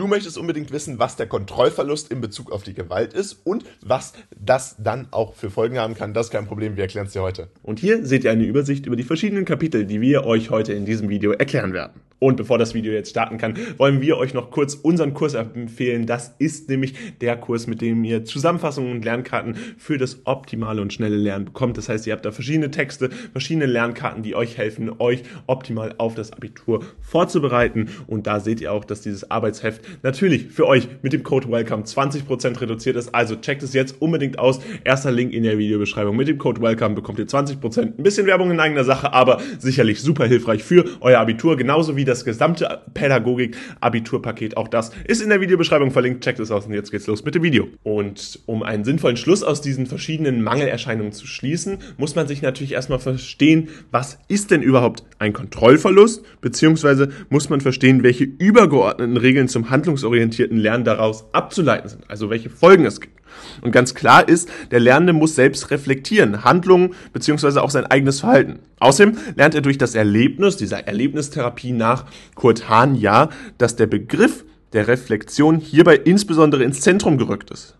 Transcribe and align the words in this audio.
Du 0.00 0.06
möchtest 0.06 0.38
unbedingt 0.38 0.72
wissen, 0.72 0.98
was 0.98 1.16
der 1.16 1.26
Kontrollverlust 1.26 2.10
in 2.10 2.22
Bezug 2.22 2.52
auf 2.52 2.62
die 2.62 2.72
Gewalt 2.72 3.12
ist 3.12 3.42
und 3.44 3.66
was 3.82 4.14
das 4.34 4.76
dann 4.78 5.08
auch 5.10 5.34
für 5.34 5.50
Folgen 5.50 5.78
haben 5.78 5.92
kann. 5.92 6.14
Das 6.14 6.28
ist 6.28 6.32
kein 6.32 6.46
Problem, 6.46 6.76
wir 6.76 6.84
erklären 6.84 7.06
es 7.06 7.12
dir 7.12 7.20
heute. 7.20 7.50
Und 7.62 7.80
hier 7.80 8.06
seht 8.06 8.24
ihr 8.24 8.30
eine 8.30 8.44
Übersicht 8.44 8.86
über 8.86 8.96
die 8.96 9.02
verschiedenen 9.02 9.44
Kapitel, 9.44 9.84
die 9.84 10.00
wir 10.00 10.24
euch 10.24 10.48
heute 10.48 10.72
in 10.72 10.86
diesem 10.86 11.10
Video 11.10 11.32
erklären 11.32 11.74
werden. 11.74 12.00
Und 12.20 12.36
bevor 12.36 12.58
das 12.58 12.74
Video 12.74 12.92
jetzt 12.92 13.10
starten 13.10 13.38
kann, 13.38 13.54
wollen 13.78 14.00
wir 14.02 14.18
euch 14.18 14.34
noch 14.34 14.50
kurz 14.50 14.74
unseren 14.74 15.14
Kurs 15.14 15.34
empfehlen. 15.34 16.06
Das 16.06 16.34
ist 16.38 16.68
nämlich 16.68 16.94
der 17.20 17.36
Kurs, 17.38 17.66
mit 17.66 17.80
dem 17.80 18.04
ihr 18.04 18.24
Zusammenfassungen 18.24 18.92
und 18.92 19.04
Lernkarten 19.04 19.56
für 19.78 19.96
das 19.96 20.20
optimale 20.24 20.82
und 20.82 20.92
schnelle 20.92 21.16
Lernen 21.16 21.46
bekommt. 21.46 21.78
Das 21.78 21.88
heißt, 21.88 22.06
ihr 22.06 22.12
habt 22.12 22.26
da 22.26 22.30
verschiedene 22.30 22.70
Texte, 22.70 23.08
verschiedene 23.32 23.64
Lernkarten, 23.64 24.22
die 24.22 24.34
euch 24.34 24.58
helfen, 24.58 24.92
euch 24.98 25.22
optimal 25.46 25.94
auf 25.96 26.14
das 26.14 26.32
Abitur 26.32 26.84
vorzubereiten. 27.00 27.88
Und 28.06 28.26
da 28.26 28.38
seht 28.38 28.60
ihr 28.60 28.72
auch, 28.72 28.84
dass 28.84 29.00
dieses 29.00 29.30
Arbeitsheft 29.30 29.80
natürlich 30.02 30.48
für 30.48 30.66
euch 30.66 30.88
mit 31.00 31.14
dem 31.14 31.22
Code 31.22 31.50
WELCOME 31.50 31.84
20% 31.84 32.60
reduziert 32.60 32.96
ist. 32.96 33.14
Also 33.14 33.36
checkt 33.36 33.62
es 33.62 33.72
jetzt 33.72 34.00
unbedingt 34.02 34.38
aus. 34.38 34.60
Erster 34.84 35.10
Link 35.10 35.32
in 35.32 35.42
der 35.42 35.56
Videobeschreibung. 35.56 36.14
Mit 36.14 36.28
dem 36.28 36.36
Code 36.36 36.60
WELCOME 36.60 36.94
bekommt 36.94 37.18
ihr 37.18 37.26
20%. 37.26 37.80
Ein 37.80 38.02
bisschen 38.02 38.26
Werbung 38.26 38.50
in 38.50 38.60
eigener 38.60 38.84
Sache, 38.84 39.14
aber 39.14 39.40
sicherlich 39.58 40.02
super 40.02 40.26
hilfreich 40.26 40.62
für 40.62 40.84
euer 41.00 41.18
Abitur, 41.18 41.56
genauso 41.56 41.96
wie 41.96 42.04
das 42.10 42.24
gesamte 42.24 42.82
Pädagogik-Abiturpaket. 42.92 44.56
Auch 44.56 44.68
das 44.68 44.90
ist 45.06 45.22
in 45.22 45.30
der 45.30 45.40
Videobeschreibung 45.40 45.90
verlinkt. 45.90 46.24
Checkt 46.24 46.40
es 46.40 46.50
aus 46.50 46.66
und 46.66 46.74
jetzt 46.74 46.90
geht's 46.90 47.06
los 47.06 47.24
mit 47.24 47.34
dem 47.34 47.42
Video. 47.42 47.68
Und 47.82 48.40
um 48.46 48.62
einen 48.62 48.84
sinnvollen 48.84 49.16
Schluss 49.16 49.42
aus 49.42 49.60
diesen 49.60 49.86
verschiedenen 49.86 50.42
Mangelerscheinungen 50.42 51.12
zu 51.12 51.26
schließen, 51.26 51.78
muss 51.96 52.14
man 52.14 52.26
sich 52.26 52.42
natürlich 52.42 52.72
erstmal 52.72 52.98
verstehen, 52.98 53.68
was 53.90 54.18
ist 54.28 54.50
denn 54.50 54.62
überhaupt 54.62 55.04
ein 55.18 55.32
Kontrollverlust, 55.32 56.24
beziehungsweise 56.40 57.10
muss 57.28 57.48
man 57.48 57.60
verstehen, 57.60 58.02
welche 58.02 58.24
übergeordneten 58.24 59.16
Regeln 59.16 59.48
zum 59.48 59.70
handlungsorientierten 59.70 60.58
Lernen 60.58 60.84
daraus 60.84 61.32
abzuleiten 61.32 61.88
sind, 61.88 62.10
also 62.10 62.30
welche 62.30 62.50
Folgen 62.50 62.84
es 62.84 63.00
gibt. 63.00 63.19
Und 63.62 63.72
ganz 63.72 63.94
klar 63.94 64.28
ist, 64.28 64.48
der 64.70 64.80
Lernende 64.80 65.12
muss 65.12 65.34
selbst 65.34 65.70
reflektieren, 65.70 66.44
Handlungen 66.44 66.94
beziehungsweise 67.12 67.62
auch 67.62 67.70
sein 67.70 67.86
eigenes 67.86 68.20
Verhalten. 68.20 68.60
Außerdem 68.78 69.18
lernt 69.36 69.54
er 69.54 69.60
durch 69.60 69.78
das 69.78 69.94
Erlebnis, 69.94 70.56
dieser 70.56 70.86
Erlebnistherapie 70.86 71.72
nach 71.72 72.06
Kurt 72.34 72.68
Hahn 72.68 72.94
ja, 72.94 73.28
dass 73.58 73.76
der 73.76 73.86
Begriff 73.86 74.44
der 74.72 74.88
Reflexion 74.88 75.58
hierbei 75.58 75.96
insbesondere 75.96 76.64
ins 76.64 76.80
Zentrum 76.80 77.18
gerückt 77.18 77.50
ist. 77.50 77.76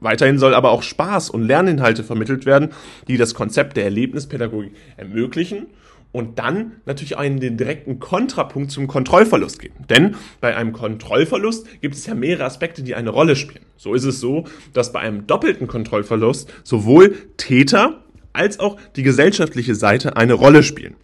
Weiterhin 0.00 0.38
soll 0.38 0.54
aber 0.54 0.70
auch 0.70 0.82
Spaß 0.82 1.30
und 1.30 1.42
Lerninhalte 1.42 2.04
vermittelt 2.04 2.44
werden, 2.44 2.70
die 3.08 3.16
das 3.16 3.34
Konzept 3.34 3.76
der 3.76 3.84
Erlebnispädagogik 3.84 4.72
ermöglichen 4.96 5.66
und 6.12 6.38
dann 6.38 6.72
natürlich 6.86 7.18
einen 7.18 7.40
den 7.40 7.56
direkten 7.56 7.98
Kontrapunkt 7.98 8.70
zum 8.70 8.86
Kontrollverlust 8.86 9.58
geben. 9.58 9.84
Denn 9.90 10.16
bei 10.40 10.56
einem 10.56 10.72
Kontrollverlust 10.72 11.80
gibt 11.80 11.94
es 11.94 12.06
ja 12.06 12.14
mehrere 12.14 12.44
Aspekte, 12.44 12.82
die 12.82 12.94
eine 12.94 13.10
Rolle 13.10 13.36
spielen. 13.36 13.64
So 13.76 13.94
ist 13.94 14.04
es 14.04 14.20
so, 14.20 14.44
dass 14.72 14.92
bei 14.92 15.00
einem 15.00 15.26
doppelten 15.26 15.66
Kontrollverlust 15.66 16.52
sowohl 16.64 17.14
Täter 17.36 18.02
als 18.32 18.60
auch 18.60 18.78
die 18.96 19.02
gesellschaftliche 19.02 19.74
Seite 19.74 20.16
eine 20.16 20.34
Rolle 20.34 20.62
spielen. 20.62 20.94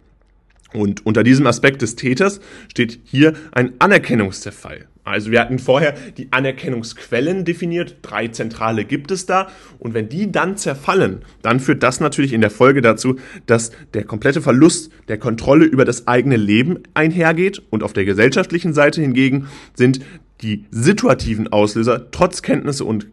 Und 0.73 1.05
unter 1.05 1.23
diesem 1.23 1.45
Aspekt 1.45 1.81
des 1.81 1.95
Täters 1.95 2.39
steht 2.67 2.99
hier 3.03 3.33
ein 3.51 3.73
Anerkennungszerfall. 3.79 4.87
Also 5.03 5.31
wir 5.31 5.41
hatten 5.41 5.59
vorher 5.59 5.95
die 6.17 6.29
Anerkennungsquellen 6.31 7.43
definiert, 7.43 7.97
drei 8.01 8.29
zentrale 8.29 8.85
gibt 8.85 9.11
es 9.11 9.25
da 9.25 9.49
und 9.79 9.93
wenn 9.93 10.07
die 10.07 10.31
dann 10.31 10.55
zerfallen, 10.55 11.23
dann 11.41 11.59
führt 11.59 11.83
das 11.83 11.99
natürlich 11.99 12.31
in 12.31 12.39
der 12.39 12.49
Folge 12.49 12.81
dazu, 12.81 13.17
dass 13.45 13.71
der 13.93 14.05
komplette 14.05 14.41
Verlust 14.41 14.91
der 15.09 15.17
Kontrolle 15.17 15.65
über 15.65 15.83
das 15.83 16.07
eigene 16.07 16.37
Leben 16.37 16.79
einhergeht 16.93 17.61
und 17.69 17.83
auf 17.83 17.91
der 17.91 18.05
gesellschaftlichen 18.05 18.73
Seite 18.73 19.01
hingegen 19.01 19.47
sind 19.73 19.99
die 20.41 20.65
situativen 20.71 21.51
Auslöser 21.51 22.11
trotz 22.11 22.41
Kenntnisse 22.41 22.85
und 22.85 23.07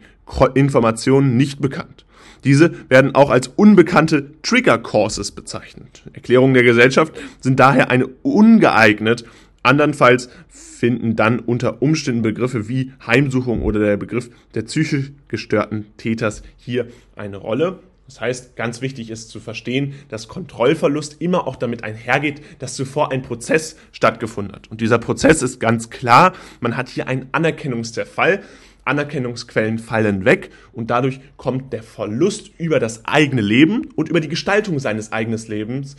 Informationen 0.54 1.36
nicht 1.36 1.60
bekannt. 1.60 2.04
Diese 2.44 2.72
werden 2.88 3.14
auch 3.14 3.30
als 3.30 3.48
unbekannte 3.48 4.30
Trigger 4.42 4.78
Causes 4.78 5.32
bezeichnet. 5.32 6.02
Erklärungen 6.12 6.54
der 6.54 6.62
Gesellschaft 6.62 7.12
sind 7.40 7.60
daher 7.60 7.90
eine 7.90 8.06
ungeeignet 8.06 9.24
Andernfalls 9.62 10.30
finden 10.48 11.16
dann 11.16 11.38
unter 11.38 11.82
Umständen 11.82 12.22
Begriffe 12.22 12.68
wie 12.68 12.92
Heimsuchung 13.06 13.62
oder 13.62 13.80
der 13.80 13.96
Begriff 13.96 14.30
der 14.54 14.62
psychisch 14.62 15.12
gestörten 15.28 15.86
Täters 15.96 16.42
hier 16.56 16.86
eine 17.16 17.36
Rolle. 17.36 17.80
Das 18.06 18.20
heißt, 18.20 18.56
ganz 18.56 18.80
wichtig 18.80 19.10
ist 19.10 19.28
zu 19.28 19.38
verstehen, 19.38 19.94
dass 20.08 20.26
Kontrollverlust 20.26 21.20
immer 21.20 21.46
auch 21.46 21.54
damit 21.54 21.84
einhergeht, 21.84 22.42
dass 22.58 22.74
zuvor 22.74 23.12
ein 23.12 23.22
Prozess 23.22 23.76
stattgefunden 23.92 24.52
hat. 24.52 24.68
Und 24.68 24.80
dieser 24.80 24.98
Prozess 24.98 25.42
ist 25.42 25.60
ganz 25.60 25.90
klar, 25.90 26.32
man 26.60 26.76
hat 26.76 26.88
hier 26.88 27.06
einen 27.06 27.28
Anerkennungszerfall. 27.30 28.42
Anerkennungsquellen 28.84 29.78
fallen 29.78 30.24
weg 30.24 30.50
und 30.72 30.90
dadurch 30.90 31.20
kommt 31.36 31.72
der 31.72 31.82
Verlust 31.82 32.50
über 32.58 32.80
das 32.80 33.04
eigene 33.04 33.42
Leben 33.42 33.90
und 33.94 34.08
über 34.08 34.20
die 34.20 34.28
Gestaltung 34.28 34.80
seines 34.80 35.12
eigenen 35.12 35.38
Lebens 35.46 35.96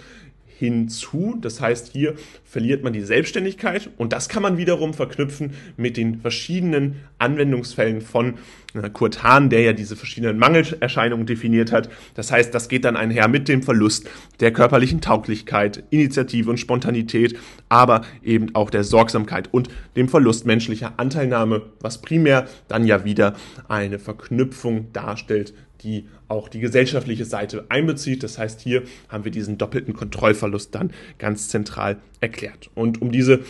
hinzu. 0.62 1.38
Das 1.42 1.60
heißt, 1.60 1.92
hier 1.92 2.14
verliert 2.46 2.84
man 2.84 2.94
die 2.94 3.02
Selbstständigkeit 3.02 3.90
und 3.98 4.14
das 4.14 4.30
kann 4.30 4.44
man 4.44 4.58
wiederum 4.58 4.94
verknüpfen 4.94 5.54
mit 5.76 5.98
den 5.98 6.22
verschiedenen 6.22 6.98
Anwendungsfällen 7.18 8.02
von 8.02 8.36
äh, 8.74 8.90
Kurt 8.90 9.24
Hahn, 9.24 9.50
der 9.50 9.62
ja 9.62 9.74
diese 9.74 9.96
verschiedenen 9.96 10.38
Mangelerscheinungen 10.38 11.26
definiert 11.26 11.72
hat. 11.72 11.90
Das 12.14 12.32
heißt, 12.32 12.54
das 12.54 12.70
geht 12.70 12.86
dann 12.86 12.96
einher 12.96 13.28
mit 13.28 13.48
dem 13.48 13.64
Verlust 13.64 14.10
der 14.40 14.54
körperlichen 14.54 15.02
Tauglichkeit, 15.02 15.84
Initiative 15.90 16.50
und 16.50 16.60
Spontanität, 16.60 17.38
aber 17.68 18.04
eben 18.24 18.54
auch 18.54 18.70
der 18.70 18.84
Sorgsamkeit 18.84 19.52
und 19.52 19.70
dem 19.96 20.08
Verlust 20.08 20.46
menschlicher 20.46 20.94
Anteilnahme, 20.98 21.64
was 21.80 22.02
primär 22.02 22.48
dann 22.68 22.86
ja 22.86 23.04
wieder 23.04 23.36
eine 23.68 23.98
Verknüpfung 23.98 24.94
darstellt 24.94 25.54
die 25.84 26.06
auch 26.28 26.48
die 26.48 26.60
gesellschaftliche 26.60 27.26
Seite 27.26 27.66
einbezieht. 27.70 28.24
Das 28.24 28.38
heißt, 28.38 28.62
hier 28.62 28.84
haben 29.10 29.26
wir 29.26 29.32
diesen 29.32 29.58
doppelten 29.58 29.94
Kontrollverlust 29.94 30.74
dann 30.76 30.92
ganz 31.18 31.50
zentral 31.50 31.98
erklärt. 32.20 32.70
Und 32.76 33.02
um 33.02 33.12
diese 33.12 33.42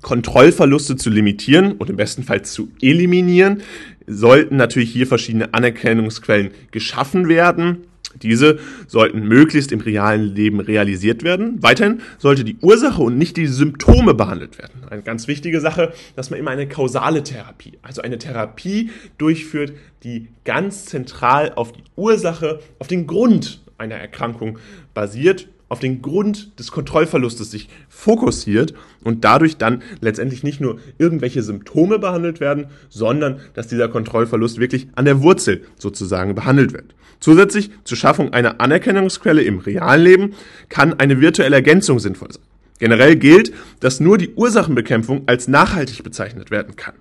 Kontrollverluste 0.00 0.96
zu 0.96 1.10
limitieren 1.10 1.72
und 1.72 1.90
im 1.90 1.96
besten 1.96 2.22
Fall 2.22 2.42
zu 2.42 2.70
eliminieren, 2.80 3.62
sollten 4.06 4.56
natürlich 4.56 4.92
hier 4.92 5.06
verschiedene 5.06 5.54
Anerkennungsquellen 5.54 6.52
geschaffen 6.70 7.28
werden 7.28 7.84
diese 8.20 8.58
sollten 8.86 9.26
möglichst 9.26 9.72
im 9.72 9.80
realen 9.80 10.34
Leben 10.34 10.60
realisiert 10.60 11.22
werden. 11.22 11.62
Weiterhin 11.62 12.00
sollte 12.18 12.44
die 12.44 12.56
Ursache 12.60 13.02
und 13.02 13.18
nicht 13.18 13.36
die 13.36 13.46
Symptome 13.46 14.14
behandelt 14.14 14.58
werden. 14.58 14.82
Eine 14.90 15.02
ganz 15.02 15.28
wichtige 15.28 15.60
Sache, 15.60 15.92
dass 16.16 16.30
man 16.30 16.38
immer 16.38 16.50
eine 16.50 16.68
kausale 16.68 17.22
Therapie, 17.22 17.78
also 17.82 18.02
eine 18.02 18.18
Therapie 18.18 18.90
durchführt, 19.18 19.72
die 20.02 20.28
ganz 20.44 20.86
zentral 20.86 21.52
auf 21.54 21.72
die 21.72 21.84
Ursache, 21.96 22.60
auf 22.78 22.88
den 22.88 23.06
Grund 23.06 23.60
einer 23.78 23.96
Erkrankung 23.96 24.58
basiert 24.94 25.48
auf 25.72 25.80
den 25.80 26.02
Grund 26.02 26.58
des 26.58 26.70
Kontrollverlustes 26.70 27.50
sich 27.50 27.70
fokussiert 27.88 28.74
und 29.02 29.24
dadurch 29.24 29.56
dann 29.56 29.82
letztendlich 30.02 30.42
nicht 30.42 30.60
nur 30.60 30.78
irgendwelche 30.98 31.42
Symptome 31.42 31.98
behandelt 31.98 32.40
werden, 32.40 32.66
sondern 32.90 33.40
dass 33.54 33.68
dieser 33.68 33.88
Kontrollverlust 33.88 34.60
wirklich 34.60 34.88
an 34.96 35.06
der 35.06 35.22
Wurzel 35.22 35.62
sozusagen 35.78 36.34
behandelt 36.34 36.74
wird. 36.74 36.94
Zusätzlich 37.20 37.70
zur 37.84 37.96
Schaffung 37.96 38.34
einer 38.34 38.60
Anerkennungsquelle 38.60 39.40
im 39.40 39.60
realen 39.60 40.04
Leben 40.04 40.34
kann 40.68 41.00
eine 41.00 41.22
virtuelle 41.22 41.56
Ergänzung 41.56 42.00
sinnvoll 42.00 42.32
sein. 42.32 42.42
Generell 42.78 43.16
gilt, 43.16 43.54
dass 43.80 43.98
nur 43.98 44.18
die 44.18 44.34
Ursachenbekämpfung 44.34 45.22
als 45.24 45.48
nachhaltig 45.48 46.04
bezeichnet 46.04 46.50
werden 46.50 46.76
kann. 46.76 46.96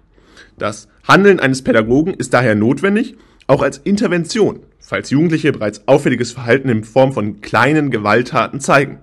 Das 0.57 0.87
Handeln 1.05 1.41
eines 1.41 1.61
Pädagogen 1.61 2.13
ist 2.13 2.33
daher 2.33 2.55
notwendig, 2.55 3.17
auch 3.51 3.61
als 3.61 3.77
Intervention 3.77 4.61
falls 4.91 5.09
Jugendliche 5.09 5.53
bereits 5.53 5.87
auffälliges 5.87 6.33
Verhalten 6.33 6.67
in 6.67 6.83
Form 6.83 7.13
von 7.13 7.39
kleinen 7.39 7.91
Gewalttaten 7.91 8.59
zeigen. 8.59 8.99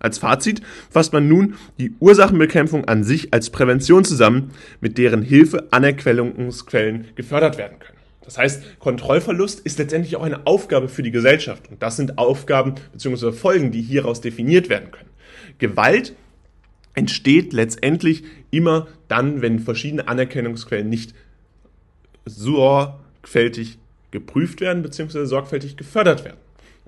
Als 0.00 0.18
Fazit 0.18 0.60
fasst 0.90 1.12
man 1.12 1.28
nun 1.28 1.54
die 1.78 1.92
Ursachenbekämpfung 2.00 2.86
an 2.86 3.04
sich 3.04 3.32
als 3.32 3.50
Prävention 3.50 4.02
zusammen, 4.02 4.50
mit 4.80 4.98
deren 4.98 5.22
Hilfe 5.22 5.68
Anerkennungsquellen 5.70 7.08
gefördert 7.14 7.58
werden 7.58 7.78
können. 7.78 7.98
Das 8.24 8.38
heißt, 8.38 8.80
Kontrollverlust 8.80 9.60
ist 9.60 9.78
letztendlich 9.78 10.16
auch 10.16 10.24
eine 10.24 10.48
Aufgabe 10.48 10.88
für 10.88 11.04
die 11.04 11.12
Gesellschaft. 11.12 11.70
Und 11.70 11.80
das 11.80 11.96
sind 11.96 12.18
Aufgaben 12.18 12.74
bzw. 12.92 13.30
Folgen, 13.30 13.70
die 13.70 13.82
hieraus 13.82 14.20
definiert 14.20 14.68
werden 14.68 14.90
können. 14.90 15.10
Gewalt 15.58 16.16
entsteht 16.94 17.52
letztendlich 17.52 18.24
immer 18.50 18.88
dann, 19.06 19.42
wenn 19.42 19.60
verschiedene 19.60 20.08
Anerkennungsquellen 20.08 20.88
nicht 20.88 21.14
sorgfältig 22.24 23.79
geprüft 24.10 24.60
werden 24.60 24.82
bzw. 24.82 25.24
sorgfältig 25.24 25.76
gefördert 25.76 26.24
werden. 26.24 26.38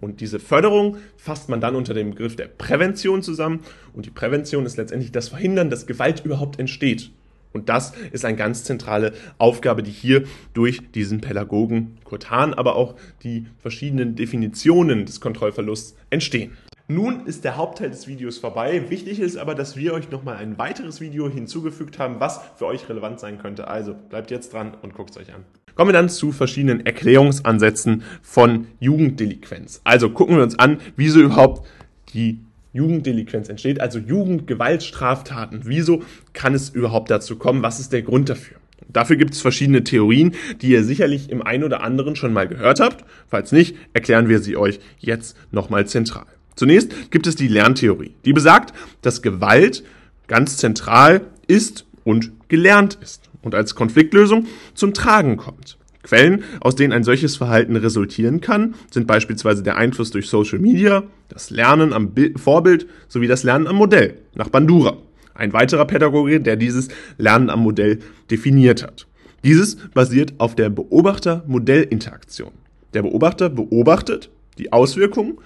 Und 0.02 0.20
diese 0.20 0.40
Förderung 0.40 0.96
fasst 1.16 1.48
man 1.48 1.60
dann 1.60 1.76
unter 1.76 1.94
dem 1.94 2.10
Begriff 2.10 2.34
der 2.34 2.48
Prävention 2.48 3.22
zusammen. 3.22 3.60
Und 3.92 4.04
die 4.04 4.10
Prävention 4.10 4.66
ist 4.66 4.76
letztendlich 4.76 5.12
das 5.12 5.28
Verhindern, 5.28 5.70
dass 5.70 5.86
Gewalt 5.86 6.24
überhaupt 6.24 6.58
entsteht. 6.58 7.12
Und 7.52 7.69
das 7.69 7.92
ist 8.10 8.24
eine 8.24 8.36
ganz 8.36 8.64
zentrale 8.64 9.12
Aufgabe, 9.38 9.82
die 9.82 9.90
hier 9.90 10.24
durch 10.54 10.80
diesen 10.92 11.20
Pädagogen 11.20 11.98
Kurt 12.04 12.30
Hahn, 12.30 12.54
aber 12.54 12.76
auch 12.76 12.96
die 13.22 13.46
verschiedenen 13.60 14.16
Definitionen 14.16 15.06
des 15.06 15.20
Kontrollverlusts 15.20 15.94
entstehen. 16.10 16.56
Nun 16.88 17.26
ist 17.26 17.44
der 17.44 17.56
Hauptteil 17.56 17.90
des 17.90 18.08
Videos 18.08 18.38
vorbei. 18.38 18.90
Wichtig 18.90 19.20
ist 19.20 19.36
aber, 19.36 19.54
dass 19.54 19.76
wir 19.76 19.94
euch 19.94 20.10
nochmal 20.10 20.36
ein 20.36 20.58
weiteres 20.58 21.00
Video 21.00 21.28
hinzugefügt 21.30 21.98
haben, 21.98 22.18
was 22.18 22.40
für 22.56 22.66
euch 22.66 22.88
relevant 22.88 23.20
sein 23.20 23.38
könnte. 23.38 23.68
Also 23.68 23.94
bleibt 23.94 24.30
jetzt 24.30 24.52
dran 24.52 24.75
und 24.82 24.94
guckt 24.94 25.10
es 25.10 25.16
euch 25.16 25.32
an. 25.32 25.44
Kommen 25.74 25.88
wir 25.88 25.92
dann 25.92 26.08
zu 26.08 26.32
verschiedenen 26.32 26.84
Erklärungsansätzen 26.84 28.02
von 28.22 28.66
Jugenddelinquenz. 28.80 29.80
Also 29.84 30.10
gucken 30.10 30.36
wir 30.36 30.42
uns 30.42 30.58
an, 30.58 30.78
wieso 30.96 31.20
überhaupt 31.20 31.66
die 32.12 32.38
Jugenddelinquenz 32.72 33.48
entsteht, 33.48 33.80
also 33.80 33.98
Jugendgewaltstraftaten. 33.98 35.62
Wieso 35.64 36.02
kann 36.32 36.54
es 36.54 36.70
überhaupt 36.70 37.10
dazu 37.10 37.36
kommen? 37.36 37.62
Was 37.62 37.80
ist 37.80 37.92
der 37.92 38.02
Grund 38.02 38.28
dafür? 38.28 38.56
Dafür 38.88 39.16
gibt 39.16 39.34
es 39.34 39.40
verschiedene 39.40 39.84
Theorien, 39.84 40.34
die 40.60 40.70
ihr 40.70 40.84
sicherlich 40.84 41.30
im 41.30 41.42
einen 41.42 41.64
oder 41.64 41.82
anderen 41.82 42.16
schon 42.16 42.32
mal 42.32 42.48
gehört 42.48 42.80
habt. 42.80 43.04
Falls 43.28 43.52
nicht, 43.52 43.76
erklären 43.92 44.28
wir 44.28 44.40
sie 44.40 44.56
euch 44.56 44.80
jetzt 44.98 45.36
nochmal 45.50 45.86
zentral. 45.86 46.26
Zunächst 46.56 47.10
gibt 47.10 47.26
es 47.26 47.36
die 47.36 47.48
Lerntheorie, 47.48 48.14
die 48.25 48.32
besagt, 48.32 48.75
dass 49.00 49.22
Gewalt 49.22 49.84
ganz 50.26 50.58
zentral 50.58 51.22
ist 51.46 51.86
und 52.04 52.32
gelernt 52.48 52.98
ist 53.00 53.31
und 53.42 53.54
als 53.54 53.74
Konfliktlösung 53.74 54.46
zum 54.74 54.94
Tragen 54.94 55.36
kommt. 55.36 55.76
Quellen, 56.02 56.42
aus 56.60 56.74
denen 56.74 56.92
ein 56.92 57.04
solches 57.04 57.36
Verhalten 57.36 57.76
resultieren 57.76 58.40
kann, 58.40 58.74
sind 58.90 59.06
beispielsweise 59.06 59.62
der 59.62 59.76
Einfluss 59.76 60.10
durch 60.10 60.28
Social 60.28 60.58
Media, 60.58 61.04
das 61.28 61.50
Lernen 61.50 61.92
am 61.92 62.12
Vorbild 62.36 62.86
sowie 63.08 63.28
das 63.28 63.44
Lernen 63.44 63.66
am 63.66 63.76
Modell 63.76 64.18
nach 64.34 64.48
Bandura. 64.48 64.96
Ein 65.34 65.52
weiterer 65.52 65.86
Pädagoge, 65.86 66.40
der 66.40 66.56
dieses 66.56 66.88
Lernen 67.18 67.50
am 67.50 67.60
Modell 67.60 68.00
definiert 68.30 68.82
hat. 68.82 69.06
Dieses 69.44 69.76
basiert 69.76 70.34
auf 70.38 70.54
der 70.54 70.70
Beobachter-Modell-Interaktion. 70.70 72.52
Der 72.94 73.02
Beobachter 73.02 73.48
beobachtet 73.48 74.30
die 74.58 74.72
Auswirkungen, 74.72 75.38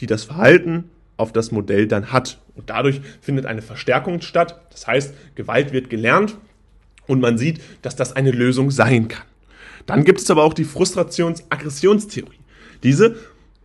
die 0.00 0.06
das 0.06 0.24
Verhalten 0.24 0.84
auf 1.16 1.32
das 1.32 1.52
Modell 1.52 1.86
dann 1.86 2.12
hat. 2.12 2.40
Und 2.54 2.70
dadurch 2.70 3.00
findet 3.20 3.46
eine 3.46 3.62
Verstärkung 3.62 4.20
statt. 4.20 4.60
Das 4.70 4.86
heißt, 4.86 5.14
Gewalt 5.34 5.72
wird 5.72 5.90
gelernt 5.90 6.36
und 7.12 7.20
man 7.20 7.38
sieht, 7.38 7.60
dass 7.82 7.94
das 7.94 8.14
eine 8.14 8.30
Lösung 8.30 8.70
sein 8.70 9.06
kann. 9.08 9.26
Dann 9.86 10.04
gibt 10.04 10.20
es 10.20 10.30
aber 10.30 10.44
auch 10.44 10.54
die 10.54 10.64
Frustrations-Aggressionstheorie. 10.64 12.40
Diese 12.82 13.16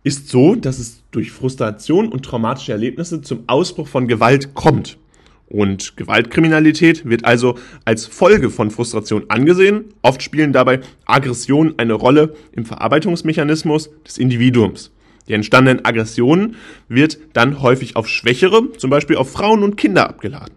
ist 0.04 0.28
so, 0.28 0.54
dass 0.54 0.78
es 0.78 1.02
durch 1.10 1.32
Frustration 1.32 2.08
und 2.08 2.24
traumatische 2.24 2.72
Erlebnisse 2.72 3.22
zum 3.22 3.44
Ausbruch 3.46 3.88
von 3.88 4.06
Gewalt 4.06 4.54
kommt. 4.54 4.98
Und 5.46 5.96
Gewaltkriminalität 5.96 7.08
wird 7.08 7.24
also 7.24 7.56
als 7.86 8.04
Folge 8.04 8.50
von 8.50 8.70
Frustration 8.70 9.24
angesehen. 9.28 9.86
Oft 10.02 10.22
spielen 10.22 10.52
dabei 10.52 10.80
Aggressionen 11.06 11.78
eine 11.78 11.94
Rolle 11.94 12.34
im 12.52 12.66
Verarbeitungsmechanismus 12.66 13.88
des 14.06 14.18
Individuums. 14.18 14.90
Die 15.26 15.32
entstandenen 15.32 15.84
Aggressionen 15.86 16.56
wird 16.88 17.18
dann 17.32 17.62
häufig 17.62 17.96
auf 17.96 18.08
Schwächere, 18.08 18.72
zum 18.76 18.90
Beispiel 18.90 19.16
auf 19.16 19.32
Frauen 19.32 19.62
und 19.62 19.76
Kinder 19.76 20.08
abgeladen. 20.08 20.54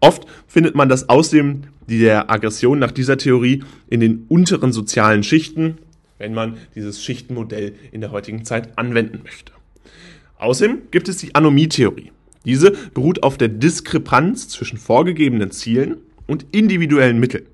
Oft 0.00 0.26
findet 0.46 0.74
man 0.74 0.90
das 0.90 1.08
Aussehen 1.88 1.98
der 1.98 2.30
Aggression 2.30 2.78
nach 2.78 2.90
dieser 2.90 3.18
Theorie 3.18 3.62
in 3.88 4.00
den 4.00 4.24
unteren 4.28 4.72
sozialen 4.72 5.22
Schichten, 5.22 5.78
wenn 6.18 6.34
man 6.34 6.56
dieses 6.74 7.02
Schichtenmodell 7.02 7.74
in 7.92 8.00
der 8.00 8.12
heutigen 8.12 8.44
Zeit 8.44 8.78
anwenden 8.78 9.20
möchte. 9.22 9.52
Außerdem 10.38 10.78
gibt 10.90 11.08
es 11.08 11.18
die 11.18 11.34
Anomie-Theorie. 11.34 12.12
Diese 12.44 12.72
beruht 12.92 13.22
auf 13.22 13.38
der 13.38 13.48
Diskrepanz 13.48 14.48
zwischen 14.48 14.78
vorgegebenen 14.78 15.50
Zielen 15.50 15.96
und 16.26 16.46
individuellen 16.52 17.18
Mitteln. 17.18 17.46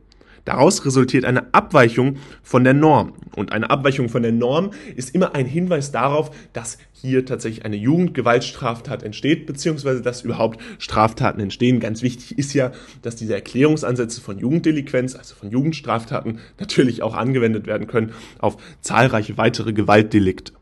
Daraus 0.50 0.84
resultiert 0.84 1.24
eine 1.24 1.54
Abweichung 1.54 2.16
von 2.42 2.64
der 2.64 2.74
Norm. 2.74 3.12
Und 3.36 3.52
eine 3.52 3.70
Abweichung 3.70 4.08
von 4.08 4.24
der 4.24 4.32
Norm 4.32 4.70
ist 4.96 5.14
immer 5.14 5.36
ein 5.36 5.46
Hinweis 5.46 5.92
darauf, 5.92 6.32
dass 6.52 6.76
hier 6.90 7.24
tatsächlich 7.24 7.64
eine 7.64 7.76
Jugendgewaltstraftat 7.76 9.04
entsteht, 9.04 9.46
beziehungsweise 9.46 10.02
dass 10.02 10.22
überhaupt 10.22 10.60
Straftaten 10.80 11.40
entstehen. 11.40 11.78
Ganz 11.78 12.02
wichtig 12.02 12.36
ist 12.36 12.52
ja, 12.52 12.72
dass 13.02 13.14
diese 13.14 13.34
Erklärungsansätze 13.34 14.20
von 14.20 14.40
Jugenddelinquenz, 14.40 15.14
also 15.14 15.36
von 15.36 15.52
Jugendstraftaten, 15.52 16.40
natürlich 16.58 17.04
auch 17.04 17.14
angewendet 17.14 17.68
werden 17.68 17.86
können 17.86 18.10
auf 18.40 18.56
zahlreiche 18.80 19.38
weitere 19.38 19.72
Gewaltdelikte. 19.72 20.52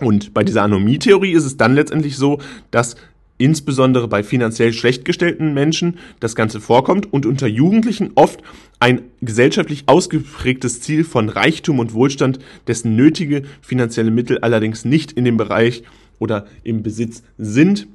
Und 0.00 0.34
bei 0.34 0.44
dieser 0.44 0.64
Anomie-Theorie 0.64 1.32
ist 1.32 1.46
es 1.46 1.56
dann 1.56 1.74
letztendlich 1.74 2.18
so, 2.18 2.40
dass 2.70 2.96
insbesondere 3.38 4.08
bei 4.08 4.22
finanziell 4.22 4.72
schlecht 4.72 5.04
gestellten 5.04 5.54
Menschen 5.54 5.98
das 6.20 6.34
Ganze 6.34 6.60
vorkommt 6.60 7.12
und 7.12 7.24
unter 7.24 7.46
Jugendlichen 7.46 8.10
oft 8.14 8.40
ein 8.80 9.02
gesellschaftlich 9.20 9.84
ausgeprägtes 9.86 10.80
Ziel 10.80 11.04
von 11.04 11.28
Reichtum 11.28 11.78
und 11.78 11.94
Wohlstand, 11.94 12.38
dessen 12.66 12.96
nötige 12.96 13.42
finanzielle 13.62 14.10
Mittel 14.10 14.38
allerdings 14.38 14.84
nicht 14.84 15.12
in 15.12 15.24
dem 15.24 15.36
Bereich 15.36 15.82
oder 16.18 16.46
im 16.64 16.82
Besitz 16.82 17.22
sind, 17.38 17.86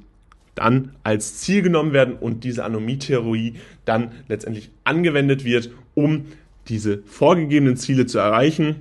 dann 0.54 0.90
als 1.02 1.38
Ziel 1.38 1.62
genommen 1.62 1.92
werden 1.92 2.14
und 2.14 2.44
diese 2.44 2.64
Anomie-Theorie 2.64 3.54
dann 3.84 4.12
letztendlich 4.28 4.70
angewendet 4.84 5.44
wird, 5.44 5.70
um 5.94 6.26
diese 6.68 7.02
vorgegebenen 7.06 7.76
Ziele 7.76 8.06
zu 8.06 8.18
erreichen 8.18 8.76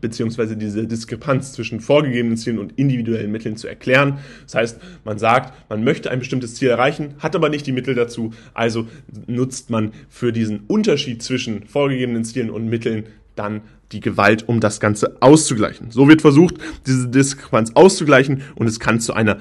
beziehungsweise 0.00 0.56
diese 0.56 0.86
Diskrepanz 0.86 1.52
zwischen 1.52 1.80
vorgegebenen 1.80 2.36
Zielen 2.36 2.58
und 2.58 2.78
individuellen 2.78 3.32
Mitteln 3.32 3.56
zu 3.56 3.68
erklären. 3.68 4.18
Das 4.44 4.54
heißt, 4.54 4.80
man 5.04 5.18
sagt, 5.18 5.70
man 5.70 5.84
möchte 5.84 6.10
ein 6.10 6.18
bestimmtes 6.18 6.54
Ziel 6.54 6.68
erreichen, 6.68 7.14
hat 7.18 7.36
aber 7.36 7.48
nicht 7.48 7.66
die 7.66 7.72
Mittel 7.72 7.94
dazu, 7.94 8.32
also 8.52 8.86
nutzt 9.26 9.70
man 9.70 9.92
für 10.08 10.32
diesen 10.32 10.60
Unterschied 10.66 11.22
zwischen 11.22 11.66
vorgegebenen 11.66 12.24
Zielen 12.24 12.50
und 12.50 12.68
Mitteln 12.68 13.04
dann 13.36 13.62
die 13.92 14.00
Gewalt, 14.00 14.48
um 14.48 14.60
das 14.60 14.80
Ganze 14.80 15.18
auszugleichen. 15.20 15.90
So 15.90 16.08
wird 16.08 16.22
versucht, 16.22 16.54
diese 16.86 17.08
Diskrepanz 17.08 17.72
auszugleichen 17.74 18.42
und 18.54 18.66
es 18.66 18.80
kann 18.80 19.00
zu 19.00 19.12
einer 19.12 19.36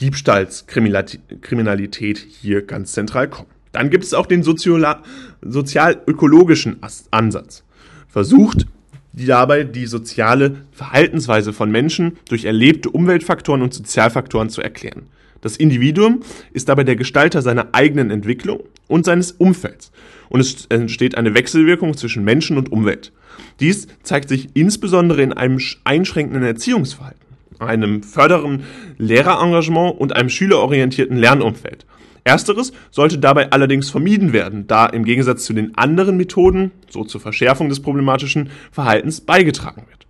Diebstahlskriminalität 0.00 2.18
hier 2.18 2.62
ganz 2.62 2.90
zentral 2.92 3.28
kommen. 3.28 3.48
Dann 3.72 3.90
gibt 3.90 4.02
es 4.04 4.14
auch 4.14 4.26
den 4.26 4.42
sozial-ökologischen 4.42 6.78
Ansatz. 7.10 7.62
Versucht, 8.08 8.66
die 9.16 9.26
dabei 9.26 9.64
die 9.64 9.86
soziale 9.86 10.56
Verhaltensweise 10.72 11.52
von 11.52 11.70
Menschen 11.70 12.18
durch 12.28 12.44
erlebte 12.44 12.90
Umweltfaktoren 12.90 13.62
und 13.62 13.72
Sozialfaktoren 13.72 14.50
zu 14.50 14.60
erklären. 14.60 15.06
Das 15.40 15.56
Individuum 15.56 16.20
ist 16.52 16.68
dabei 16.68 16.84
der 16.84 16.96
Gestalter 16.96 17.42
seiner 17.42 17.68
eigenen 17.72 18.10
Entwicklung 18.10 18.60
und 18.88 19.04
seines 19.04 19.32
Umfelds. 19.32 19.92
Und 20.30 20.40
es 20.40 20.66
entsteht 20.66 21.16
eine 21.16 21.34
Wechselwirkung 21.34 21.96
zwischen 21.96 22.24
Menschen 22.24 22.56
und 22.56 22.72
Umwelt. 22.72 23.12
Dies 23.60 23.86
zeigt 24.02 24.28
sich 24.28 24.48
insbesondere 24.54 25.22
in 25.22 25.32
einem 25.32 25.60
einschränkenden 25.84 26.42
Erziehungsverhalten, 26.42 27.20
einem 27.58 28.02
fördernden 28.02 28.64
Lehrerengagement 28.98 30.00
und 30.00 30.16
einem 30.16 30.28
schülerorientierten 30.28 31.18
Lernumfeld. 31.18 31.86
Ersteres 32.24 32.72
sollte 32.90 33.18
dabei 33.18 33.52
allerdings 33.52 33.90
vermieden 33.90 34.32
werden, 34.32 34.66
da 34.66 34.86
im 34.86 35.04
Gegensatz 35.04 35.44
zu 35.44 35.52
den 35.52 35.76
anderen 35.76 36.16
Methoden 36.16 36.72
so 36.88 37.04
zur 37.04 37.20
Verschärfung 37.20 37.68
des 37.68 37.80
problematischen 37.80 38.50
Verhaltens 38.72 39.20
beigetragen 39.20 39.84
wird. 39.88 40.06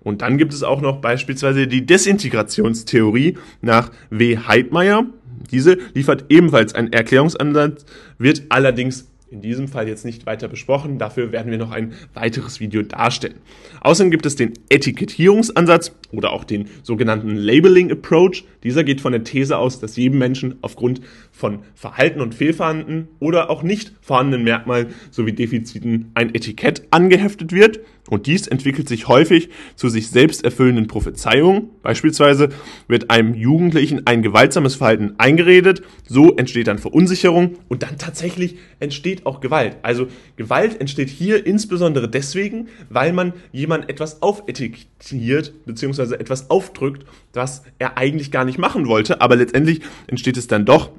Und 0.00 0.20
dann 0.20 0.36
gibt 0.36 0.52
es 0.52 0.62
auch 0.62 0.82
noch 0.82 1.00
beispielsweise 1.00 1.66
die 1.66 1.86
Desintegrationstheorie 1.86 3.38
nach 3.62 3.90
W. 4.10 4.36
Heidmeier. 4.36 5.06
Diese 5.50 5.78
liefert 5.94 6.26
ebenfalls 6.28 6.74
einen 6.74 6.92
Erklärungsansatz, 6.92 7.86
wird 8.18 8.42
allerdings 8.50 9.08
in 9.30 9.40
diesem 9.40 9.66
Fall 9.66 9.88
jetzt 9.88 10.04
nicht 10.04 10.26
weiter 10.26 10.46
besprochen. 10.46 10.98
Dafür 10.98 11.32
werden 11.32 11.50
wir 11.50 11.58
noch 11.58 11.72
ein 11.72 11.94
weiteres 12.12 12.60
Video 12.60 12.82
darstellen. 12.82 13.40
Außerdem 13.80 14.10
gibt 14.10 14.26
es 14.26 14.36
den 14.36 14.52
Etikettierungsansatz 14.68 15.92
oder 16.16 16.32
auch 16.32 16.44
den 16.44 16.68
sogenannten 16.82 17.36
Labeling 17.36 17.90
Approach. 17.90 18.44
Dieser 18.62 18.84
geht 18.84 19.00
von 19.00 19.12
der 19.12 19.24
These 19.24 19.58
aus, 19.58 19.80
dass 19.80 19.96
jedem 19.96 20.18
Menschen 20.18 20.56
aufgrund 20.62 21.00
von 21.32 21.60
Verhalten 21.74 22.20
und 22.20 22.34
Fehlverhalten 22.34 23.08
oder 23.20 23.50
auch 23.50 23.62
nicht 23.62 23.92
vorhandenen 24.00 24.44
Merkmalen 24.44 24.88
sowie 25.10 25.32
Defiziten 25.32 26.10
ein 26.14 26.34
Etikett 26.34 26.86
angeheftet 26.90 27.52
wird. 27.52 27.80
Und 28.10 28.26
dies 28.26 28.46
entwickelt 28.46 28.86
sich 28.86 29.08
häufig 29.08 29.48
zu 29.76 29.88
sich 29.88 30.08
selbst 30.08 30.44
erfüllenden 30.44 30.88
Prophezeiungen. 30.88 31.70
Beispielsweise 31.82 32.50
wird 32.86 33.10
einem 33.10 33.34
Jugendlichen 33.34 34.06
ein 34.06 34.22
gewaltsames 34.22 34.74
Verhalten 34.74 35.14
eingeredet, 35.16 35.82
so 36.06 36.36
entsteht 36.36 36.66
dann 36.66 36.78
Verunsicherung 36.78 37.56
und 37.68 37.82
dann 37.82 37.96
tatsächlich 37.96 38.56
entsteht 38.78 39.24
auch 39.24 39.40
Gewalt. 39.40 39.78
Also 39.82 40.08
Gewalt 40.36 40.80
entsteht 40.80 41.08
hier 41.08 41.46
insbesondere 41.46 42.08
deswegen, 42.08 42.68
weil 42.90 43.14
man 43.14 43.32
jemand 43.52 43.88
etwas 43.88 44.20
aufetikettiert 44.20 45.64
bzw. 45.64 46.03
etwas 46.12 46.50
aufdrückt, 46.50 47.04
was 47.32 47.62
er 47.78 47.96
eigentlich 47.96 48.30
gar 48.30 48.44
nicht 48.44 48.58
machen 48.58 48.86
wollte, 48.86 49.20
aber 49.20 49.36
letztendlich 49.36 49.80
entsteht 50.06 50.36
es 50.36 50.46
dann 50.46 50.64
doch 50.64 50.90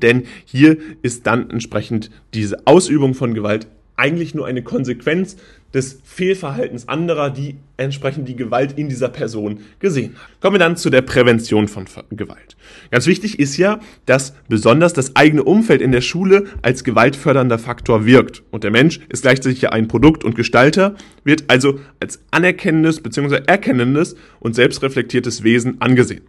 denn 0.00 0.24
hier 0.44 0.78
ist 1.02 1.26
dann 1.26 1.50
entsprechend 1.50 2.10
diese 2.34 2.66
Ausübung 2.66 3.14
von 3.14 3.34
Gewalt 3.34 3.66
eigentlich 3.96 4.34
nur 4.34 4.46
eine 4.46 4.62
Konsequenz 4.62 5.36
des 5.74 6.00
Fehlverhaltens 6.04 6.88
anderer, 6.88 7.30
die 7.30 7.56
entsprechend 7.76 8.28
die 8.28 8.36
Gewalt 8.36 8.78
in 8.78 8.88
dieser 8.88 9.08
Person 9.08 9.60
gesehen 9.78 10.14
haben. 10.14 10.40
Kommen 10.40 10.54
wir 10.54 10.58
dann 10.58 10.76
zu 10.76 10.90
der 10.90 11.02
Prävention 11.02 11.68
von 11.68 11.86
Gewalt. 12.10 12.56
Ganz 12.90 13.06
wichtig 13.06 13.38
ist 13.38 13.56
ja, 13.56 13.80
dass 14.06 14.34
besonders 14.48 14.92
das 14.92 15.16
eigene 15.16 15.42
Umfeld 15.42 15.80
in 15.80 15.92
der 15.92 16.02
Schule 16.02 16.44
als 16.60 16.84
gewaltfördernder 16.84 17.58
Faktor 17.58 18.04
wirkt. 18.04 18.42
Und 18.50 18.64
der 18.64 18.70
Mensch 18.70 19.00
ist 19.08 19.22
gleichzeitig 19.22 19.62
ja 19.62 19.70
ein 19.70 19.88
Produkt 19.88 20.24
und 20.24 20.34
Gestalter, 20.34 20.94
wird 21.24 21.44
also 21.48 21.80
als 22.00 22.20
anerkennendes 22.30 23.00
bzw. 23.00 23.42
erkennendes 23.46 24.16
und 24.40 24.54
selbstreflektiertes 24.54 25.42
Wesen 25.42 25.80
angesehen. 25.80 26.22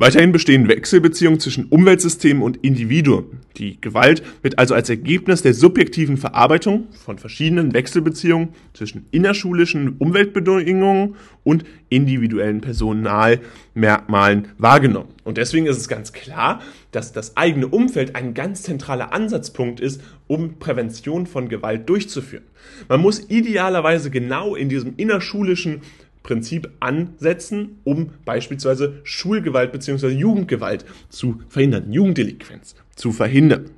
Weiterhin 0.00 0.32
bestehen 0.32 0.66
Wechselbeziehungen 0.66 1.40
zwischen 1.40 1.66
Umweltsystemen 1.66 2.42
und 2.42 2.56
Individuen. 2.64 3.40
Die 3.58 3.78
Gewalt 3.82 4.22
wird 4.40 4.58
also 4.58 4.72
als 4.72 4.88
Ergebnis 4.88 5.42
der 5.42 5.52
subjektiven 5.52 6.16
Verarbeitung 6.16 6.86
von 7.04 7.18
verschiedenen 7.18 7.74
Wechselbeziehungen 7.74 8.54
zwischen 8.72 9.04
innerschulischen 9.10 9.96
Umweltbedingungen 9.98 11.16
und 11.44 11.64
individuellen 11.90 12.62
Personalmerkmalen 12.62 14.48
wahrgenommen. 14.56 15.10
Und 15.24 15.36
deswegen 15.36 15.66
ist 15.66 15.76
es 15.76 15.86
ganz 15.86 16.14
klar, 16.14 16.62
dass 16.92 17.12
das 17.12 17.36
eigene 17.36 17.68
Umfeld 17.68 18.16
ein 18.16 18.32
ganz 18.32 18.62
zentraler 18.62 19.12
Ansatzpunkt 19.12 19.80
ist, 19.80 20.00
um 20.28 20.58
Prävention 20.58 21.26
von 21.26 21.50
Gewalt 21.50 21.86
durchzuführen. 21.90 22.44
Man 22.88 23.02
muss 23.02 23.28
idealerweise 23.28 24.10
genau 24.10 24.54
in 24.54 24.70
diesem 24.70 24.94
innerschulischen 24.96 25.82
Prinzip 26.30 26.70
ansetzen, 26.78 27.80
um 27.82 28.10
beispielsweise 28.24 29.00
Schulgewalt 29.02 29.72
bzw. 29.72 30.10
Jugendgewalt 30.10 30.84
zu 31.08 31.40
verhindern, 31.48 31.92
Jugenddelinquenz 31.92 32.76
zu 32.94 33.10
verhindern. 33.10 33.70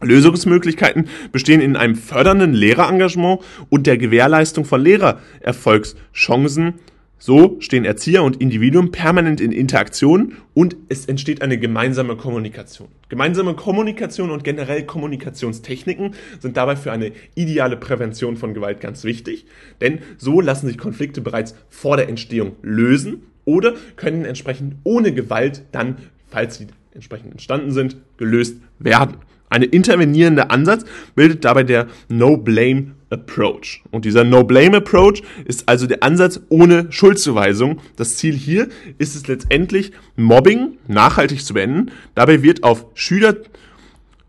Lösungsmöglichkeiten 0.00 1.08
bestehen 1.32 1.60
in 1.60 1.74
einem 1.74 1.96
fördernden 1.96 2.52
Lehrerengagement 2.52 3.40
und 3.68 3.88
der 3.88 3.98
Gewährleistung 3.98 4.64
von 4.64 4.80
Lehrererfolgschancen 4.80 6.74
so 7.18 7.56
stehen 7.60 7.84
Erzieher 7.84 8.22
und 8.22 8.40
Individuum 8.40 8.90
permanent 8.90 9.40
in 9.40 9.52
Interaktion 9.52 10.34
und 10.54 10.76
es 10.88 11.06
entsteht 11.06 11.42
eine 11.42 11.58
gemeinsame 11.58 12.16
Kommunikation. 12.16 12.88
Gemeinsame 13.08 13.54
Kommunikation 13.54 14.30
und 14.30 14.44
generell 14.44 14.84
Kommunikationstechniken 14.84 16.14
sind 16.38 16.56
dabei 16.56 16.76
für 16.76 16.92
eine 16.92 17.12
ideale 17.34 17.76
Prävention 17.76 18.36
von 18.36 18.54
Gewalt 18.54 18.80
ganz 18.80 19.04
wichtig, 19.04 19.46
denn 19.80 19.98
so 20.16 20.40
lassen 20.40 20.68
sich 20.68 20.78
Konflikte 20.78 21.20
bereits 21.20 21.54
vor 21.68 21.96
der 21.96 22.08
Entstehung 22.08 22.52
lösen 22.62 23.24
oder 23.44 23.74
können 23.96 24.24
entsprechend 24.24 24.76
ohne 24.84 25.12
Gewalt 25.12 25.62
dann, 25.72 25.96
falls 26.28 26.56
sie 26.56 26.68
entsprechend 26.94 27.32
entstanden 27.32 27.72
sind, 27.72 27.96
gelöst 28.16 28.58
werden. 28.78 29.16
Eine 29.50 29.66
intervenierende 29.66 30.50
Ansatz 30.50 30.84
bildet 31.14 31.44
dabei 31.44 31.64
der 31.64 31.86
No-Blame 32.08 32.92
Approach. 33.10 33.82
Und 33.90 34.04
dieser 34.04 34.24
No-Blame-Approach 34.24 35.22
ist 35.46 35.68
also 35.68 35.86
der 35.86 36.02
Ansatz 36.02 36.40
ohne 36.48 36.92
Schuldzuweisung. 36.92 37.80
Das 37.96 38.16
Ziel 38.16 38.34
hier 38.34 38.68
ist 38.98 39.16
es 39.16 39.26
letztendlich, 39.26 39.92
Mobbing 40.16 40.76
nachhaltig 40.86 41.44
zu 41.44 41.54
beenden. 41.54 41.90
Dabei 42.14 42.42
wird 42.42 42.64
auf 42.64 42.86
Schüler 42.94 43.36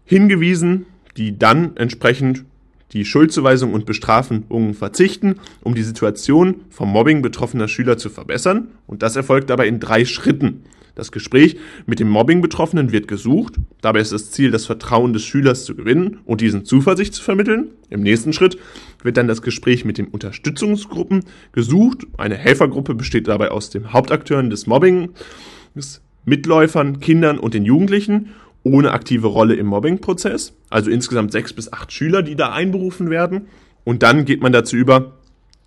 hingewiesen, 0.05 0.85
die 1.17 1.37
dann 1.37 1.75
entsprechend 1.75 2.45
die 2.93 3.05
Schuldzuweisung 3.05 3.73
und 3.73 3.85
Bestrafungen 3.85 4.73
verzichten, 4.73 5.35
um 5.61 5.75
die 5.75 5.83
Situation 5.83 6.61
vom 6.69 6.89
Mobbing 6.89 7.21
betroffener 7.21 7.67
Schüler 7.67 7.97
zu 7.97 8.09
verbessern. 8.09 8.69
Und 8.87 9.03
das 9.03 9.15
erfolgt 9.15 9.49
dabei 9.49 9.67
in 9.67 9.79
drei 9.79 10.05
Schritten. 10.05 10.63
Das 10.99 11.13
Gespräch 11.13 11.55
mit 11.85 12.01
dem 12.01 12.09
Mobbing-Betroffenen 12.09 12.91
wird 12.91 13.07
gesucht. 13.07 13.55
Dabei 13.79 14.01
ist 14.01 14.11
das 14.11 14.31
Ziel, 14.31 14.51
das 14.51 14.65
Vertrauen 14.65 15.13
des 15.13 15.23
Schülers 15.23 15.63
zu 15.63 15.73
gewinnen 15.73 16.19
und 16.25 16.41
diesen 16.41 16.65
Zuversicht 16.65 17.13
zu 17.13 17.23
vermitteln. 17.23 17.69
Im 17.89 18.01
nächsten 18.01 18.33
Schritt 18.33 18.57
wird 19.01 19.15
dann 19.15 19.29
das 19.29 19.41
Gespräch 19.41 19.85
mit 19.85 19.97
den 19.97 20.07
Unterstützungsgruppen 20.07 21.23
gesucht. 21.53 22.05
Eine 22.17 22.35
Helfergruppe 22.35 22.95
besteht 22.95 23.29
dabei 23.29 23.49
aus 23.49 23.69
den 23.69 23.93
Hauptakteuren 23.93 24.49
des 24.49 24.67
Mobbings, 24.67 26.01
Mitläufern, 26.25 26.99
Kindern 26.99 27.39
und 27.39 27.53
den 27.53 27.63
Jugendlichen 27.63 28.31
ohne 28.63 28.91
aktive 28.91 29.27
Rolle 29.27 29.55
im 29.55 29.67
Mobbing-Prozess. 29.67 30.53
Also 30.69 30.91
insgesamt 30.91 31.31
sechs 31.31 31.53
bis 31.53 31.71
acht 31.71 31.93
Schüler, 31.93 32.23
die 32.23 32.35
da 32.35 32.51
einberufen 32.51 33.09
werden. 33.09 33.47
Und 33.85 34.03
dann 34.03 34.25
geht 34.25 34.41
man 34.41 34.51
dazu 34.51 34.75
über, 34.75 35.13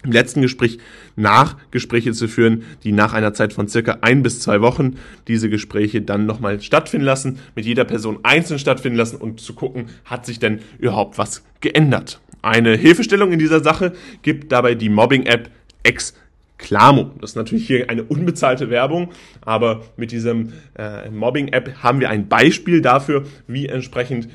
im 0.03 0.13
letzten 0.13 0.43
Gespräch 0.43 0.79
Nachgespräche 1.17 2.13
zu 2.13 2.29
führen, 2.29 2.65
die 2.85 2.93
nach 2.93 3.13
einer 3.13 3.35
Zeit 3.35 3.53
von 3.53 3.69
circa 3.69 3.99
ein 4.01 4.23
bis 4.23 4.41
zwei 4.41 4.61
Wochen 4.61 4.97
diese 5.29 5.49
Gespräche 5.49 6.03
dann 6.03 6.27
nochmal 6.27 6.61
stattfinden 6.61 7.07
lassen, 7.07 7.39
mit 7.55 7.65
jeder 7.65 7.85
Person 7.85 8.19
einzeln 8.23 8.59
stattfinden 8.59 8.99
lassen 8.99 9.17
und 9.17 9.41
zu 9.41 9.55
gucken, 9.55 9.87
hat 10.05 10.27
sich 10.27 10.39
denn 10.39 10.61
überhaupt 10.79 11.19
was 11.19 11.43
geändert. 11.61 12.21
Eine 12.43 12.77
Hilfestellung 12.77 13.33
in 13.33 13.39
dieser 13.39 13.63
Sache 13.63 13.93
gibt 14.23 14.51
dabei 14.51 14.75
die 14.75 14.89
Mobbing-App 14.89 15.51
Exclamo. 15.85 17.13
Das 17.21 17.31
ist 17.31 17.37
natürlich 17.37 17.67
hier 17.67 17.89
eine 17.89 18.03
unbezahlte 18.03 18.69
Werbung, 18.69 19.11
aber 19.41 19.83
mit 19.97 20.11
diesem 20.11 20.53
äh, 20.77 21.09
Mobbing-App 21.11 21.83
haben 21.83 22.01
wir 22.01 22.11
ein 22.11 22.29
Beispiel 22.29 22.83
dafür, 22.83 23.25
wie 23.47 23.69
entsprechend 23.69 24.29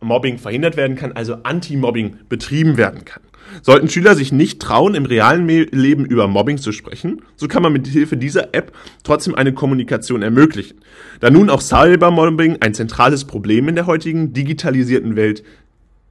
Mobbing 0.00 0.36
verhindert 0.36 0.76
werden 0.76 0.96
kann, 0.96 1.12
also 1.12 1.36
Anti-Mobbing 1.42 2.18
betrieben 2.28 2.76
werden 2.76 3.04
kann. 3.06 3.22
Sollten 3.62 3.88
Schüler 3.88 4.14
sich 4.14 4.32
nicht 4.32 4.60
trauen, 4.60 4.94
im 4.94 5.06
realen 5.06 5.46
Leben 5.46 6.04
über 6.04 6.28
Mobbing 6.28 6.58
zu 6.58 6.72
sprechen, 6.72 7.22
so 7.36 7.48
kann 7.48 7.62
man 7.62 7.72
mit 7.72 7.86
Hilfe 7.86 8.16
dieser 8.16 8.54
App 8.54 8.72
trotzdem 9.02 9.34
eine 9.34 9.52
Kommunikation 9.52 10.22
ermöglichen. 10.22 10.78
Da 11.20 11.30
nun 11.30 11.50
auch 11.50 11.60
Cybermobbing 11.60 12.58
ein 12.60 12.74
zentrales 12.74 13.24
Problem 13.24 13.68
in 13.68 13.74
der 13.74 13.86
heutigen 13.86 14.32
digitalisierten 14.32 15.16
Welt 15.16 15.44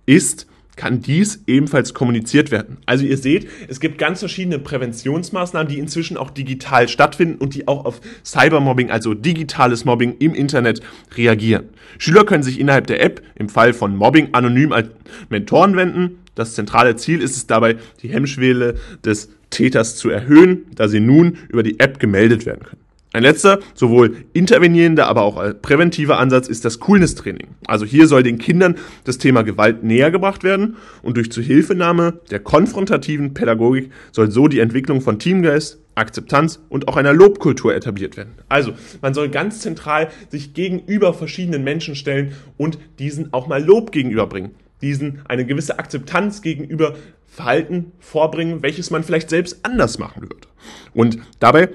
ist, 0.06 0.48
kann 0.76 1.02
dies 1.02 1.44
ebenfalls 1.48 1.94
kommuniziert 1.94 2.52
werden. 2.52 2.78
Also 2.86 3.06
ihr 3.06 3.18
seht, 3.18 3.48
es 3.68 3.80
gibt 3.80 3.98
ganz 3.98 4.20
verschiedene 4.20 4.60
Präventionsmaßnahmen, 4.60 5.68
die 5.68 5.80
inzwischen 5.80 6.18
auch 6.18 6.32
digital 6.32 6.88
stattfinden 6.88 7.38
und 7.38 7.56
die 7.56 7.68
auch 7.68 7.86
auf 7.86 8.02
Cybermobbing, 8.26 8.90
also 8.90 9.14
digitales 9.14 9.86
Mobbing 9.86 10.16
im 10.20 10.34
Internet 10.34 10.82
reagieren. 11.16 11.70
Schüler 11.98 12.26
können 12.26 12.44
sich 12.44 12.60
innerhalb 12.60 12.88
der 12.88 13.04
App 13.04 13.22
im 13.36 13.50
Fall 13.50 13.74
von 13.74 13.96
Mobbing 13.96 14.30
anonym 14.34 14.72
als 14.72 14.90
Mentoren 15.30 15.76
wenden. 15.76 16.20
Das 16.36 16.56
zentrale 16.56 16.96
Ziel 16.96 17.22
ist 17.22 17.38
es 17.38 17.46
dabei, 17.46 17.78
die 18.02 18.10
Hemmschwelle 18.10 18.76
des 19.06 19.30
Täters 19.52 19.96
zu 19.98 20.10
erhöhen, 20.10 20.66
da 20.74 20.88
sie 20.88 21.00
nun 21.00 21.38
über 21.50 21.62
die 21.62 21.80
App 21.80 22.00
gemeldet 22.00 22.46
werden 22.48 22.64
können. 22.64 22.83
Ein 23.16 23.22
letzter, 23.22 23.60
sowohl 23.76 24.26
intervenierender, 24.34 25.08
aber 25.08 25.22
auch 25.22 25.40
präventiver 25.62 26.18
Ansatz 26.18 26.48
ist 26.48 26.66
das 26.66 26.80
Coolness-Training. 26.80 27.50
Also 27.68 27.86
hier 27.86 28.08
soll 28.08 28.24
den 28.24 28.40
Kindern 28.40 28.76
das 29.04 29.20
Thema 29.20 29.44
Gewalt 29.44 29.84
näher 29.84 30.10
gebracht 30.10 30.44
werden 30.44 30.78
und 31.04 31.16
durch 31.16 31.32
Zuhilfenahme 31.32 32.22
der 32.32 32.40
konfrontativen 32.40 33.36
Pädagogik 33.36 33.92
soll 34.12 34.32
so 34.32 34.48
die 34.48 34.60
Entwicklung 34.60 35.00
von 35.00 35.20
Teamgeist, 35.20 35.80
Akzeptanz 35.94 36.60
und 36.70 36.88
auch 36.88 36.98
einer 36.98 37.14
Lobkultur 37.14 37.76
etabliert 37.76 38.18
werden. 38.18 38.34
Also, 38.50 38.74
man 39.04 39.14
soll 39.14 39.30
ganz 39.30 39.60
zentral 39.60 40.10
sich 40.30 40.56
gegenüber 40.56 41.14
verschiedenen 41.14 41.64
Menschen 41.64 41.96
stellen 41.96 42.34
und 42.58 42.80
diesen 42.98 43.32
auch 43.32 43.46
mal 43.46 43.64
Lob 43.64 43.92
gegenüberbringen. 43.92 44.56
Diesen 44.82 45.22
eine 45.26 45.46
gewisse 45.46 45.78
Akzeptanz 45.78 46.42
gegenüber 46.42 46.96
Verhalten 47.28 47.92
vorbringen, 48.00 48.64
welches 48.64 48.90
man 48.90 49.04
vielleicht 49.04 49.30
selbst 49.30 49.60
anders 49.64 50.00
machen 50.00 50.24
würde. 50.24 50.48
Und 50.96 51.20
dabei 51.40 51.70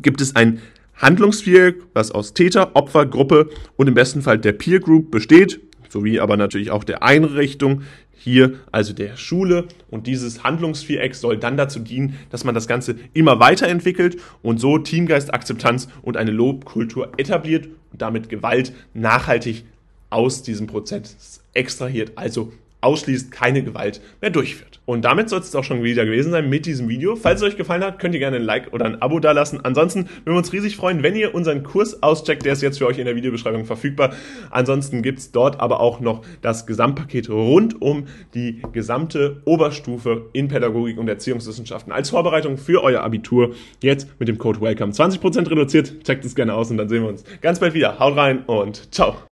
gibt 0.00 0.20
es 0.20 0.36
ein 0.36 0.60
Handlungsviereck, 0.96 1.82
was 1.94 2.10
aus 2.12 2.34
Täter, 2.34 2.76
Opfer, 2.76 3.06
Gruppe 3.06 3.50
und 3.76 3.88
im 3.88 3.94
besten 3.94 4.22
Fall 4.22 4.38
der 4.38 4.52
Peer 4.52 4.80
Group 4.80 5.10
besteht, 5.10 5.60
sowie 5.88 6.20
aber 6.20 6.36
natürlich 6.36 6.70
auch 6.70 6.84
der 6.84 7.02
Einrichtung, 7.02 7.82
hier 8.12 8.54
also 8.70 8.92
der 8.92 9.16
Schule. 9.16 9.66
Und 9.90 10.06
dieses 10.06 10.44
Handlungsviereck 10.44 11.14
soll 11.14 11.38
dann 11.38 11.56
dazu 11.56 11.80
dienen, 11.80 12.16
dass 12.30 12.44
man 12.44 12.54
das 12.54 12.68
Ganze 12.68 12.94
immer 13.12 13.40
weiterentwickelt 13.40 14.16
und 14.42 14.60
so 14.60 14.78
Teamgeist, 14.78 15.34
Akzeptanz 15.34 15.88
und 16.02 16.16
eine 16.16 16.30
Lobkultur 16.30 17.12
etabliert 17.16 17.68
und 17.90 18.00
damit 18.00 18.28
Gewalt 18.28 18.72
nachhaltig 18.94 19.64
aus 20.08 20.42
diesem 20.42 20.66
Prozess 20.66 21.42
extrahiert, 21.52 22.12
also 22.16 22.52
ausschließt, 22.82 23.30
keine 23.30 23.62
Gewalt 23.62 24.00
mehr 24.20 24.30
durchführt. 24.30 24.80
Und 24.84 25.04
damit 25.04 25.28
soll 25.28 25.40
es 25.40 25.54
auch 25.54 25.64
schon 25.64 25.82
wieder 25.82 26.04
gewesen 26.04 26.32
sein 26.32 26.48
mit 26.48 26.66
diesem 26.66 26.88
Video. 26.88 27.14
Falls 27.14 27.40
es 27.40 27.46
euch 27.46 27.56
gefallen 27.56 27.84
hat, 27.84 28.00
könnt 28.00 28.14
ihr 28.14 28.18
gerne 28.18 28.36
ein 28.36 28.42
Like 28.42 28.72
oder 28.72 28.84
ein 28.84 29.00
Abo 29.00 29.20
dalassen. 29.20 29.64
Ansonsten 29.64 30.06
würden 30.24 30.34
wir 30.34 30.36
uns 30.36 30.52
riesig 30.52 30.76
freuen, 30.76 31.02
wenn 31.02 31.14
ihr 31.14 31.34
unseren 31.34 31.62
Kurs 31.62 32.02
auscheckt. 32.02 32.44
Der 32.44 32.52
ist 32.52 32.62
jetzt 32.62 32.78
für 32.78 32.86
euch 32.86 32.98
in 32.98 33.04
der 33.04 33.14
Videobeschreibung 33.14 33.64
verfügbar. 33.64 34.12
Ansonsten 34.50 35.02
gibt's 35.02 35.30
dort 35.30 35.60
aber 35.60 35.80
auch 35.80 36.00
noch 36.00 36.22
das 36.40 36.66
Gesamtpaket 36.66 37.30
rund 37.30 37.80
um 37.80 38.06
die 38.34 38.60
gesamte 38.72 39.40
Oberstufe 39.44 40.26
in 40.32 40.48
Pädagogik 40.48 40.98
und 40.98 41.08
Erziehungswissenschaften 41.08 41.92
als 41.92 42.10
Vorbereitung 42.10 42.58
für 42.58 42.82
euer 42.82 43.02
Abitur. 43.02 43.54
Jetzt 43.80 44.08
mit 44.18 44.28
dem 44.28 44.38
Code 44.38 44.60
WELCOME 44.60 44.92
20% 44.92 45.48
reduziert. 45.48 46.04
Checkt 46.04 46.24
es 46.24 46.34
gerne 46.34 46.54
aus 46.54 46.70
und 46.70 46.76
dann 46.76 46.88
sehen 46.88 47.02
wir 47.02 47.08
uns 47.08 47.24
ganz 47.40 47.60
bald 47.60 47.74
wieder. 47.74 47.98
Haut 48.00 48.16
rein 48.16 48.44
und 48.46 48.92
ciao. 48.92 49.31